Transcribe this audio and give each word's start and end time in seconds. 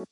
Hello 0.00 0.06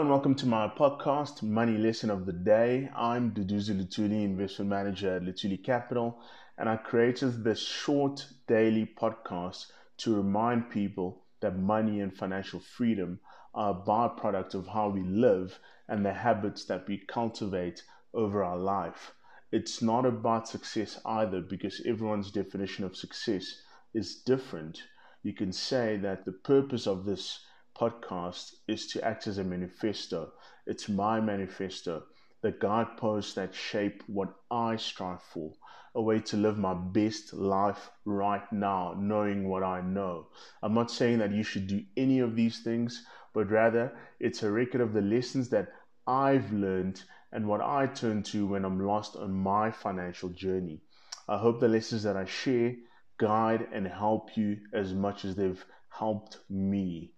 and 0.00 0.10
welcome 0.10 0.34
to 0.34 0.46
my 0.46 0.66
podcast, 0.66 1.44
Money 1.44 1.78
Lesson 1.78 2.10
of 2.10 2.26
the 2.26 2.32
Day. 2.32 2.90
I'm 2.96 3.30
Duduzi 3.30 3.80
Lutuli, 3.80 4.24
investment 4.24 4.70
manager 4.70 5.18
at 5.18 5.22
Lutuli 5.22 5.62
Capital, 5.62 6.18
and 6.58 6.68
I 6.68 6.78
created 6.78 7.44
this 7.44 7.60
short 7.60 8.26
daily 8.48 8.90
podcast 9.00 9.66
to 9.98 10.16
remind 10.16 10.68
people 10.68 11.22
that 11.38 11.56
money 11.56 12.00
and 12.00 12.12
financial 12.12 12.58
freedom 12.58 13.20
are 13.54 13.70
a 13.70 13.74
byproduct 13.74 14.54
of 14.54 14.66
how 14.66 14.88
we 14.88 15.04
live 15.04 15.60
and 15.86 16.04
the 16.04 16.12
habits 16.12 16.64
that 16.64 16.88
we 16.88 16.98
cultivate 16.98 17.84
over 18.12 18.42
our 18.42 18.58
life. 18.58 19.12
It's 19.52 19.80
not 19.80 20.04
about 20.04 20.48
success 20.48 21.00
either 21.06 21.40
because 21.40 21.80
everyone's 21.86 22.32
definition 22.32 22.84
of 22.84 22.96
success 22.96 23.62
is 23.94 24.22
different. 24.22 24.82
You 25.22 25.34
can 25.34 25.52
say 25.52 25.96
that 25.98 26.24
the 26.24 26.32
purpose 26.32 26.86
of 26.86 27.04
this 27.04 27.46
podcast 27.78 28.54
is 28.66 28.88
to 28.88 29.04
act 29.04 29.28
as 29.28 29.38
a 29.38 29.44
manifesto. 29.44 30.32
It's 30.66 30.88
my 30.88 31.20
manifesto, 31.20 32.02
the 32.42 32.50
guideposts 32.50 33.34
that 33.34 33.54
shape 33.54 34.02
what 34.08 34.34
I 34.50 34.76
strive 34.76 35.22
for, 35.22 35.52
a 35.94 36.02
way 36.02 36.18
to 36.20 36.36
live 36.36 36.58
my 36.58 36.74
best 36.74 37.32
life 37.32 37.90
right 38.04 38.52
now, 38.52 38.94
knowing 38.98 39.48
what 39.48 39.62
I 39.62 39.80
know. 39.80 40.26
I'm 40.62 40.74
not 40.74 40.90
saying 40.90 41.18
that 41.18 41.32
you 41.32 41.44
should 41.44 41.68
do 41.68 41.84
any 41.96 42.18
of 42.18 42.34
these 42.34 42.60
things, 42.60 43.06
but 43.32 43.50
rather 43.50 43.96
it's 44.18 44.42
a 44.42 44.50
record 44.50 44.80
of 44.80 44.92
the 44.92 45.02
lessons 45.02 45.50
that 45.50 45.68
I've 46.06 46.52
learned 46.52 47.02
and 47.32 47.46
what 47.46 47.60
I 47.60 47.86
turn 47.86 48.22
to 48.24 48.46
when 48.46 48.64
I'm 48.64 48.80
lost 48.80 49.16
on 49.16 49.32
my 49.32 49.70
financial 49.70 50.28
journey. 50.28 50.80
I 51.28 51.38
hope 51.38 51.60
the 51.60 51.68
lessons 51.68 52.04
that 52.04 52.16
I 52.16 52.24
share 52.24 52.74
guide 53.18 53.68
and 53.72 53.86
help 53.86 54.36
you 54.36 54.58
as 54.72 54.94
much 54.94 55.24
as 55.24 55.34
they've 55.34 55.64
helped 55.88 56.38
me. 56.48 57.12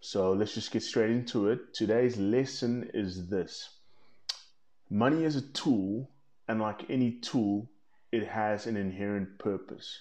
So 0.00 0.32
let's 0.32 0.54
just 0.54 0.70
get 0.70 0.82
straight 0.82 1.10
into 1.10 1.48
it. 1.48 1.74
Today's 1.74 2.16
lesson 2.16 2.90
is 2.94 3.28
this 3.28 3.70
Money 4.90 5.24
is 5.24 5.36
a 5.36 5.48
tool, 5.52 6.10
and 6.48 6.60
like 6.60 6.88
any 6.88 7.12
tool, 7.12 7.68
it 8.12 8.26
has 8.26 8.66
an 8.66 8.76
inherent 8.76 9.38
purpose. 9.38 10.00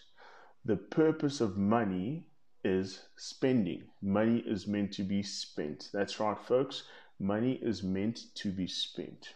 The 0.63 0.77
purpose 0.77 1.41
of 1.41 1.57
money 1.57 2.27
is 2.63 3.05
spending. 3.15 3.83
Money 4.01 4.43
is 4.45 4.67
meant 4.67 4.93
to 4.93 5.03
be 5.03 5.23
spent. 5.23 5.89
That's 5.93 6.19
right, 6.19 6.39
folks. 6.39 6.83
Money 7.19 7.53
is 7.61 7.81
meant 7.81 8.25
to 8.35 8.51
be 8.51 8.67
spent. 8.67 9.35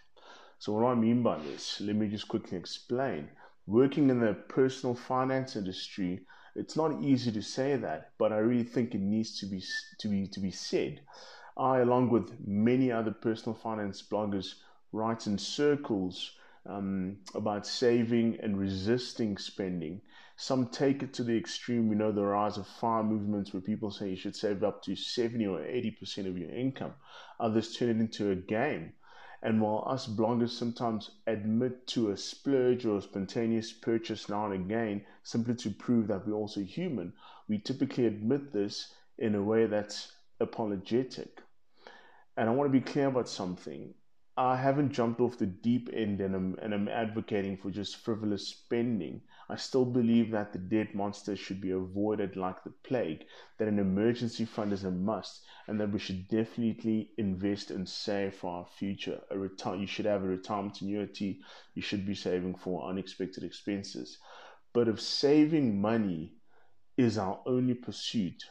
So, 0.58 0.74
what 0.74 0.86
I 0.86 0.96
mean 0.96 1.24
by 1.24 1.40
this? 1.40 1.80
Let 1.80 1.96
me 1.96 2.10
just 2.10 2.28
quickly 2.28 2.58
explain. 2.58 3.30
Working 3.66 4.10
in 4.10 4.20
the 4.20 4.34
personal 4.34 4.96
finance 4.96 5.56
industry, 5.56 6.26
it's 6.56 6.76
not 6.76 7.02
easy 7.02 7.32
to 7.32 7.42
say 7.42 7.78
that, 7.78 8.12
but 8.18 8.34
I 8.34 8.40
really 8.40 8.64
think 8.64 8.94
it 8.94 9.02
needs 9.02 9.40
to 9.40 9.46
be 9.46 9.64
to 10.00 10.08
be 10.08 10.28
to 10.28 10.40
be 10.40 10.52
said. 10.52 11.02
I, 11.56 11.80
along 11.80 12.10
with 12.10 12.40
many 12.46 12.92
other 12.92 13.12
personal 13.12 13.56
finance 13.56 14.02
bloggers, 14.02 14.56
write 14.92 15.28
in 15.28 15.38
circles 15.38 16.32
um, 16.66 17.18
about 17.34 17.66
saving 17.66 18.40
and 18.42 18.60
resisting 18.60 19.38
spending. 19.38 20.02
Some 20.36 20.68
take 20.68 21.04
it 21.04 21.14
to 21.16 21.24
the 21.24 21.38
extreme. 21.38 21.90
We 21.90 21.96
know 21.96 22.12
the 22.12 22.24
rise 22.24 22.58
of 22.58 22.66
fire 22.66 23.04
movements 23.04 23.52
where 23.52 23.62
people 23.62 23.92
say 23.92 24.10
you 24.10 24.16
should 24.16 24.36
save 24.36 24.64
up 24.64 24.82
to 24.84 24.96
70 24.96 25.46
or 25.48 25.60
80% 25.60 26.28
of 26.28 26.38
your 26.38 26.50
income. 26.50 26.94
Others 27.40 27.76
turn 27.76 27.90
it 27.90 28.00
into 28.00 28.32
a 28.32 28.36
game. 28.36 28.94
And 29.42 29.62
while 29.62 29.86
us 29.88 30.06
bloggers 30.08 30.50
sometimes 30.50 31.12
admit 31.26 31.88
to 31.88 32.12
a 32.12 32.18
splurge 32.18 32.86
or 32.86 32.98
a 32.98 33.02
spontaneous 33.02 33.72
purchase 33.72 34.28
now 34.28 34.46
and 34.46 34.54
again 34.54 35.06
simply 35.24 35.56
to 35.56 35.72
prove 35.72 36.08
that 36.08 36.28
we're 36.28 36.34
also 36.34 36.62
human, 36.62 37.14
we 37.48 37.58
typically 37.58 38.06
admit 38.06 38.52
this 38.52 38.94
in 39.18 39.36
a 39.36 39.44
way 39.44 39.66
that's 39.66 40.14
apologetic. 40.40 41.42
And 42.36 42.50
I 42.50 42.54
want 42.54 42.72
to 42.72 42.80
be 42.80 42.86
clear 42.86 43.08
about 43.08 43.28
something. 43.30 43.94
I 44.42 44.56
haven't 44.56 44.94
jumped 44.94 45.20
off 45.20 45.38
the 45.38 45.46
deep 45.46 45.90
end 45.92 46.22
and 46.22 46.34
I'm, 46.34 46.58
and 46.62 46.74
I'm 46.74 46.88
advocating 46.88 47.58
for 47.58 47.72
just 47.72 47.98
frivolous 47.98 48.48
spending. 48.48 49.20
I 49.50 49.58
still 49.58 49.84
believe 49.84 50.32
that 50.32 50.54
the 50.54 50.60
debt 50.60 50.96
monster 50.96 51.36
should 51.36 51.60
be 51.60 51.72
avoided 51.72 52.38
like 52.38 52.64
the 52.64 52.70
plague, 52.70 53.26
that 53.58 53.68
an 53.68 53.80
emergency 53.80 54.46
fund 54.46 54.72
is 54.72 54.86
a 54.86 54.92
must, 54.92 55.42
and 55.68 55.78
that 55.82 55.92
we 55.92 56.00
should 56.00 56.30
definitely 56.30 57.12
invest 57.18 57.70
and 57.70 57.90
save 57.90 58.34
for 58.34 58.60
our 58.60 58.66
future. 58.66 59.20
A 59.30 59.38
retire, 59.38 59.76
you 59.76 59.88
should 59.88 60.06
have 60.06 60.24
a 60.24 60.28
retirement 60.28 60.80
annuity, 60.80 61.42
you 61.76 61.82
should 61.82 62.06
be 62.06 62.16
saving 62.16 62.56
for 62.56 62.90
unexpected 62.90 63.44
expenses. 63.44 64.20
But 64.72 64.88
if 64.88 65.02
saving 65.02 65.82
money 65.82 66.36
is 66.96 67.18
our 67.18 67.42
only 67.46 67.74
pursuit, 67.74 68.46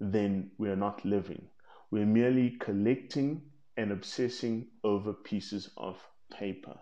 then 0.00 0.52
we 0.56 0.70
are 0.70 0.76
not 0.76 1.04
living. 1.04 1.50
We're 1.90 2.06
merely 2.06 2.56
collecting 2.58 3.49
and 3.80 3.92
obsessing 3.92 4.66
over 4.84 5.14
pieces 5.14 5.70
of 5.78 5.96
paper. 6.30 6.78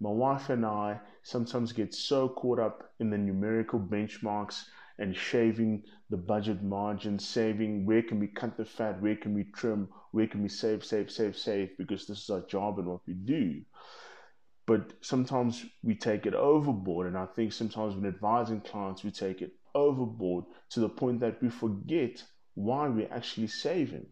My 0.00 0.10
wife 0.10 0.48
and 0.48 0.64
I 0.64 0.98
sometimes 1.22 1.72
get 1.72 1.94
so 1.94 2.26
caught 2.30 2.58
up 2.58 2.90
in 3.00 3.10
the 3.10 3.18
numerical 3.18 3.78
benchmarks 3.78 4.64
and 4.98 5.14
shaving 5.14 5.82
the 6.08 6.16
budget 6.16 6.62
margin, 6.62 7.18
saving 7.18 7.84
where 7.84 8.02
can 8.02 8.18
we 8.18 8.28
cut 8.28 8.56
the 8.56 8.64
fat, 8.64 9.02
where 9.02 9.14
can 9.16 9.34
we 9.34 9.44
trim, 9.44 9.90
where 10.12 10.26
can 10.26 10.42
we 10.42 10.48
save, 10.48 10.82
save, 10.82 11.10
save, 11.10 11.36
save, 11.36 11.76
because 11.76 12.06
this 12.06 12.22
is 12.22 12.30
our 12.30 12.46
job 12.46 12.78
and 12.78 12.88
what 12.88 13.00
we 13.06 13.12
do. 13.12 13.60
But 14.64 14.92
sometimes 15.02 15.66
we 15.82 15.94
take 15.94 16.24
it 16.24 16.34
overboard, 16.34 17.08
and 17.08 17.18
I 17.18 17.26
think 17.26 17.52
sometimes 17.52 17.94
when 17.94 18.06
advising 18.06 18.62
clients, 18.62 19.04
we 19.04 19.10
take 19.10 19.42
it 19.42 19.52
overboard 19.74 20.46
to 20.70 20.80
the 20.80 20.88
point 20.88 21.20
that 21.20 21.42
we 21.42 21.50
forget 21.50 22.24
why 22.54 22.88
we're 22.88 23.12
actually 23.12 23.48
saving. 23.48 24.06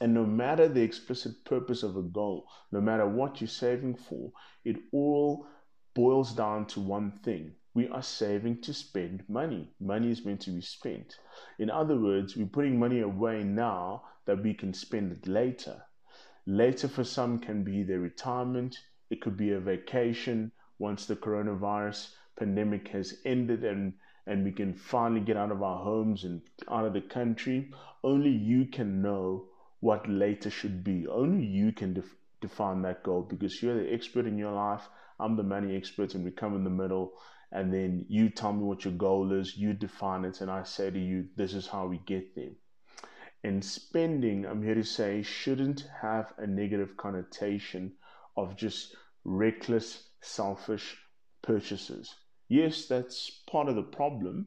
And 0.00 0.14
no 0.14 0.24
matter 0.24 0.66
the 0.66 0.80
explicit 0.80 1.44
purpose 1.44 1.82
of 1.82 1.96
a 1.96 2.02
goal, 2.02 2.48
no 2.72 2.80
matter 2.80 3.06
what 3.06 3.40
you're 3.40 3.48
saving 3.48 3.96
for, 3.96 4.32
it 4.64 4.76
all 4.92 5.46
boils 5.94 6.32
down 6.32 6.66
to 6.68 6.80
one 6.80 7.12
thing. 7.22 7.54
We 7.74 7.86
are 7.88 8.02
saving 8.02 8.62
to 8.62 8.72
spend 8.72 9.28
money. 9.28 9.74
Money 9.78 10.10
is 10.10 10.24
meant 10.24 10.40
to 10.42 10.50
be 10.50 10.62
spent. 10.62 11.18
In 11.58 11.68
other 11.68 11.96
words, 11.98 12.36
we're 12.36 12.46
putting 12.46 12.78
money 12.78 13.00
away 13.00 13.44
now 13.44 14.04
that 14.24 14.42
we 14.42 14.54
can 14.54 14.72
spend 14.72 15.12
it 15.12 15.26
later. 15.26 15.84
Later 16.46 16.88
for 16.88 17.04
some 17.04 17.38
can 17.38 17.62
be 17.62 17.82
their 17.82 18.00
retirement, 18.00 18.76
it 19.10 19.20
could 19.20 19.36
be 19.36 19.52
a 19.52 19.60
vacation 19.60 20.52
once 20.78 21.04
the 21.04 21.14
coronavirus 21.14 22.14
pandemic 22.38 22.88
has 22.88 23.20
ended 23.24 23.64
and 23.64 23.92
and 24.26 24.44
we 24.44 24.52
can 24.52 24.72
finally 24.72 25.20
get 25.20 25.36
out 25.36 25.50
of 25.50 25.62
our 25.62 25.82
homes 25.82 26.24
and 26.24 26.40
out 26.68 26.84
of 26.86 26.92
the 26.92 27.00
country. 27.00 27.70
Only 28.02 28.30
you 28.30 28.66
can 28.66 29.02
know 29.02 29.48
what 29.80 30.08
later 30.08 30.50
should 30.50 30.84
be. 30.84 31.06
Only 31.06 31.44
you 31.44 31.72
can 31.72 31.94
def- 31.94 32.16
define 32.40 32.82
that 32.82 33.02
goal 33.02 33.22
because 33.22 33.62
you're 33.62 33.82
the 33.82 33.92
expert 33.92 34.26
in 34.26 34.38
your 34.38 34.52
life. 34.52 34.88
I'm 35.18 35.36
the 35.36 35.42
money 35.42 35.76
expert, 35.76 36.14
and 36.14 36.24
we 36.24 36.30
come 36.30 36.54
in 36.54 36.64
the 36.64 36.70
middle. 36.70 37.12
And 37.52 37.74
then 37.74 38.06
you 38.08 38.30
tell 38.30 38.52
me 38.52 38.62
what 38.62 38.84
your 38.84 38.94
goal 38.94 39.32
is, 39.32 39.56
you 39.56 39.72
define 39.72 40.24
it, 40.24 40.40
and 40.40 40.50
I 40.50 40.62
say 40.62 40.90
to 40.90 40.98
you, 40.98 41.26
this 41.36 41.52
is 41.52 41.66
how 41.66 41.86
we 41.88 41.98
get 42.06 42.34
there. 42.36 42.52
And 43.42 43.64
spending, 43.64 44.46
I'm 44.46 44.62
here 44.62 44.74
to 44.74 44.84
say, 44.84 45.22
shouldn't 45.22 45.86
have 46.00 46.32
a 46.38 46.46
negative 46.46 46.96
connotation 46.96 47.94
of 48.36 48.56
just 48.56 48.94
reckless, 49.24 50.10
selfish 50.20 50.96
purchases. 51.42 52.14
Yes, 52.48 52.86
that's 52.86 53.30
part 53.50 53.68
of 53.68 53.76
the 53.76 53.82
problem, 53.82 54.46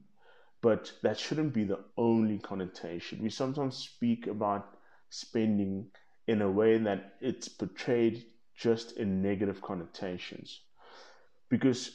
but 0.61 0.94
that 1.01 1.19
shouldn't 1.19 1.53
be 1.53 1.63
the 1.63 1.79
only 1.97 2.39
connotation. 2.39 3.21
We 3.21 3.29
sometimes 3.29 3.77
speak 3.77 4.27
about 4.27 4.77
spending 5.13 5.85
in 6.28 6.41
a 6.41 6.50
way 6.50 6.79
that 6.79 7.13
it's 7.22 7.47
portrayed 7.47 8.25
just 8.56 8.97
in 8.97 9.22
negative 9.22 9.62
connotations. 9.62 10.62
Because 11.50 11.92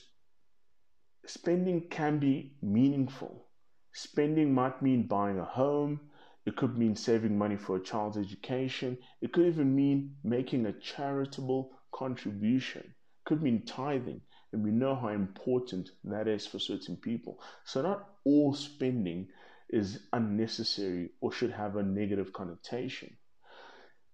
spending 1.26 1.88
can 1.88 2.18
be 2.20 2.52
meaningful. 2.62 3.46
Spending 3.92 4.54
might 4.54 4.80
mean 4.82 5.08
buying 5.08 5.40
a 5.40 5.44
home, 5.44 6.00
it 6.46 6.56
could 6.56 6.78
mean 6.78 6.94
saving 6.94 7.36
money 7.36 7.56
for 7.56 7.76
a 7.76 7.82
child's 7.82 8.16
education, 8.16 8.96
it 9.20 9.32
could 9.32 9.46
even 9.46 9.74
mean 9.74 10.14
making 10.22 10.66
a 10.66 10.72
charitable 10.72 11.72
contribution, 11.92 12.82
it 12.82 13.24
could 13.24 13.42
mean 13.42 13.64
tithing. 13.66 14.20
And 14.52 14.62
we 14.62 14.70
know 14.70 14.94
how 14.94 15.08
important 15.08 15.90
that 16.04 16.28
is 16.28 16.46
for 16.46 16.58
certain 16.58 16.96
people. 16.96 17.40
So, 17.64 17.82
not 17.82 18.08
all 18.24 18.54
spending 18.54 19.28
is 19.70 20.00
unnecessary 20.12 21.10
or 21.20 21.32
should 21.32 21.52
have 21.52 21.76
a 21.76 21.82
negative 21.82 22.32
connotation. 22.32 23.16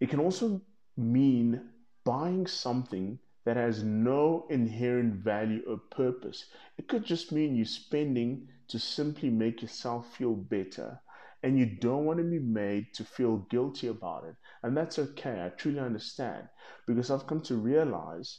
It 0.01 0.11
can 0.11 0.21
also 0.21 0.61
mean 0.97 1.71
buying 2.05 2.47
something 2.47 3.19
that 3.45 3.57
has 3.57 3.83
no 3.83 4.47
inherent 4.51 5.15
value 5.15 5.63
or 5.69 5.77
purpose. 5.77 6.47
It 6.79 6.89
could 6.89 7.05
just 7.05 7.33
mean 7.33 7.57
you're 7.57 7.67
spending 7.67 8.49
to 8.69 8.79
simply 8.79 9.31
make 9.31 9.63
yourself 9.63 10.15
feel 10.17 10.35
better 10.35 11.01
and 11.43 11.59
you 11.59 11.67
don't 11.67 12.07
want 12.07 12.19
to 12.19 12.25
be 12.25 12.39
made 12.39 12.95
to 12.95 13.05
feel 13.05 13.37
guilty 13.51 13.89
about 13.89 14.25
it. 14.25 14.35
And 14.63 14.75
that's 14.75 14.99
okay. 14.99 15.43
I 15.45 15.51
truly 15.51 15.79
understand 15.79 16.49
because 16.87 17.11
I've 17.11 17.27
come 17.27 17.43
to 17.43 17.57
realize 17.57 18.39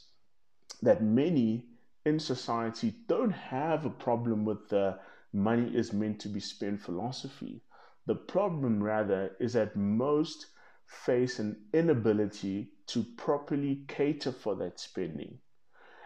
that 0.82 1.04
many 1.04 1.66
in 2.04 2.18
society 2.18 2.94
don't 3.06 3.30
have 3.30 3.86
a 3.86 3.90
problem 3.90 4.44
with 4.44 4.68
the 4.68 4.98
money 5.36 5.70
is 5.76 5.92
meant 5.92 6.18
to 6.20 6.28
be 6.28 6.40
spent 6.40 6.80
philosophy. 6.80 7.60
The 8.06 8.14
problem, 8.14 8.82
rather, 8.82 9.36
is 9.38 9.52
that 9.52 9.76
most 9.76 10.46
face 10.86 11.38
an 11.38 11.56
inability 11.74 12.70
to 12.86 13.04
properly 13.16 13.84
cater 13.86 14.32
for 14.32 14.56
that 14.56 14.80
spending. 14.80 15.38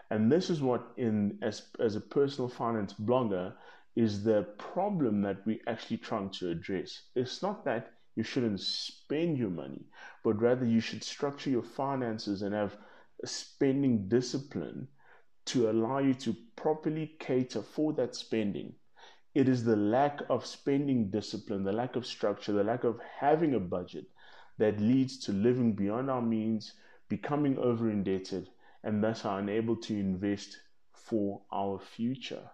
And 0.09 0.29
this 0.29 0.49
is 0.49 0.61
what, 0.61 0.91
in 0.97 1.37
as, 1.41 1.69
as 1.79 1.95
a 1.95 2.01
personal 2.01 2.49
finance 2.49 2.93
blogger, 2.93 3.53
is 3.95 4.23
the 4.23 4.43
problem 4.57 5.21
that 5.21 5.45
we're 5.45 5.59
actually 5.67 5.97
trying 5.97 6.29
to 6.31 6.49
address. 6.49 7.03
It's 7.15 7.41
not 7.41 7.63
that 7.65 7.93
you 8.15 8.23
shouldn't 8.23 8.59
spend 8.59 9.37
your 9.37 9.49
money, 9.49 9.85
but 10.23 10.41
rather 10.41 10.65
you 10.65 10.81
should 10.81 11.03
structure 11.03 11.49
your 11.49 11.63
finances 11.63 12.41
and 12.41 12.53
have 12.53 12.75
a 13.23 13.27
spending 13.27 14.09
discipline 14.09 14.87
to 15.45 15.69
allow 15.69 15.99
you 15.99 16.13
to 16.15 16.35
properly 16.55 17.15
cater 17.19 17.61
for 17.61 17.93
that 17.93 18.15
spending. 18.15 18.73
It 19.33 19.47
is 19.47 19.63
the 19.63 19.77
lack 19.77 20.21
of 20.29 20.45
spending 20.45 21.09
discipline, 21.09 21.63
the 21.63 21.71
lack 21.71 21.95
of 21.95 22.05
structure, 22.05 22.51
the 22.51 22.65
lack 22.65 22.83
of 22.83 22.99
having 22.99 23.53
a 23.53 23.61
budget 23.61 24.05
that 24.57 24.81
leads 24.81 25.17
to 25.19 25.31
living 25.31 25.73
beyond 25.73 26.09
our 26.09 26.21
means, 26.21 26.73
becoming 27.07 27.57
over 27.57 27.89
indebted, 27.89 28.49
and 28.83 29.01
thus 29.01 29.23
are 29.23 29.39
unable 29.39 29.77
to 29.77 29.97
invest 29.97 30.59
for 30.91 31.41
our 31.51 31.79
future. 31.79 32.49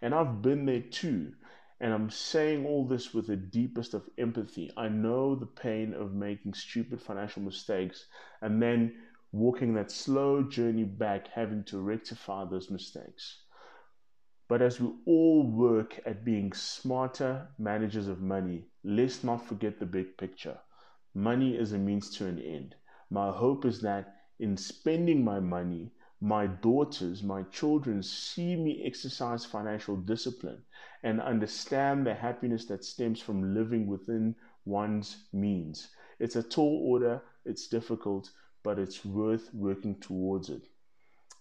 And 0.00 0.14
I've 0.14 0.40
been 0.40 0.64
there 0.64 0.80
too. 0.80 1.34
And 1.80 1.92
I'm 1.92 2.08
saying 2.08 2.64
all 2.64 2.86
this 2.86 3.12
with 3.12 3.26
the 3.26 3.36
deepest 3.36 3.92
of 3.92 4.08
empathy. 4.16 4.72
I 4.74 4.88
know 4.88 5.34
the 5.34 5.44
pain 5.44 5.92
of 5.92 6.14
making 6.14 6.54
stupid 6.54 7.02
financial 7.02 7.42
mistakes 7.42 8.06
and 8.40 8.62
then 8.62 8.94
walking 9.32 9.74
that 9.74 9.90
slow 9.90 10.42
journey 10.42 10.84
back, 10.84 11.28
having 11.28 11.64
to 11.64 11.78
rectify 11.78 12.46
those 12.46 12.70
mistakes. 12.70 13.42
But 14.48 14.62
as 14.62 14.80
we 14.80 14.92
all 15.06 15.42
work 15.42 15.98
at 16.06 16.24
being 16.24 16.52
smarter 16.52 17.48
managers 17.58 18.06
of 18.06 18.20
money, 18.20 18.66
let's 18.84 19.24
not 19.24 19.44
forget 19.44 19.80
the 19.80 19.86
big 19.86 20.16
picture. 20.16 20.58
Money 21.14 21.56
is 21.56 21.72
a 21.72 21.78
means 21.78 22.10
to 22.16 22.26
an 22.26 22.38
end. 22.38 22.76
My 23.10 23.32
hope 23.32 23.64
is 23.64 23.80
that 23.80 24.14
in 24.38 24.56
spending 24.56 25.24
my 25.24 25.40
money, 25.40 25.90
my 26.20 26.46
daughters, 26.46 27.22
my 27.22 27.42
children 27.44 28.02
see 28.02 28.54
me 28.54 28.84
exercise 28.84 29.44
financial 29.44 29.96
discipline 29.96 30.62
and 31.02 31.20
understand 31.20 32.06
the 32.06 32.14
happiness 32.14 32.66
that 32.66 32.84
stems 32.84 33.20
from 33.20 33.54
living 33.54 33.86
within 33.86 34.36
one's 34.64 35.26
means. 35.32 35.88
It's 36.18 36.36
a 36.36 36.42
tall 36.42 36.82
order, 36.84 37.22
it's 37.44 37.66
difficult, 37.66 38.30
but 38.62 38.78
it's 38.78 39.04
worth 39.04 39.52
working 39.52 40.00
towards 40.00 40.50
it. 40.50 40.68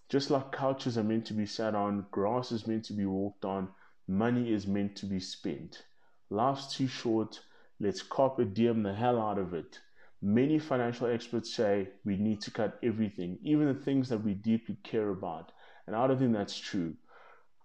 Just 0.08 0.30
like 0.30 0.52
couches 0.52 0.98
are 1.00 1.04
meant 1.04 1.26
to 1.26 1.34
be 1.34 1.48
sat 1.48 1.74
on, 1.74 2.06
grass 2.12 2.52
is 2.52 2.68
meant 2.68 2.86
to 2.86 2.94
be 2.94 3.08
walked 3.08 3.44
on, 3.44 3.70
money 4.08 4.54
is 4.54 4.68
meant 4.68 4.96
to 4.98 5.08
be 5.08 5.20
spent. 5.20 5.84
Life's 6.30 6.76
too 6.76 6.88
short, 6.88 7.42
let's 7.80 8.04
carpe 8.04 8.54
diem 8.54 8.84
the 8.84 8.94
hell 8.94 9.20
out 9.20 9.40
of 9.40 9.54
it. 9.56 9.80
Many 10.22 10.60
financial 10.60 11.08
experts 11.08 11.54
say 11.54 11.90
we 12.04 12.18
need 12.18 12.42
to 12.42 12.52
cut 12.52 12.78
everything, 12.84 13.40
even 13.42 13.68
the 13.68 13.74
things 13.74 14.10
that 14.10 14.24
we 14.24 14.36
deeply 14.36 14.76
care 14.84 15.10
about. 15.10 15.52
And 15.88 15.96
I 15.96 16.06
don't 16.06 16.20
think 16.20 16.34
that's 16.34 16.58
true. 16.58 16.96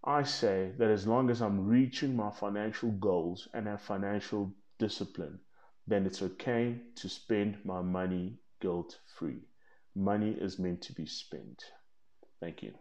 I 0.02 0.22
say 0.22 0.72
that 0.78 0.90
as 0.90 1.06
long 1.06 1.28
as 1.28 1.42
I'm 1.42 1.66
reaching 1.66 2.16
my 2.16 2.31
financial 2.31 2.90
goals 2.90 3.48
and 3.52 3.66
have 3.66 3.82
financial 3.82 4.54
discipline, 4.78 5.40
then 5.87 6.06
it's 6.06 6.22
okay 6.22 6.81
to 6.96 7.08
spend 7.08 7.58
my 7.64 7.82
money 7.82 8.38
guilt 8.60 8.98
free. 9.19 9.42
Money 9.94 10.31
is 10.31 10.58
meant 10.58 10.81
to 10.82 10.94
be 10.94 11.04
spent. 11.04 11.64
Thank 12.40 12.62
you. 12.62 12.72